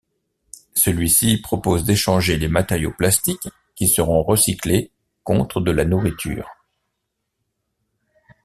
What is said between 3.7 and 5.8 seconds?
qui seront recyclés, contre de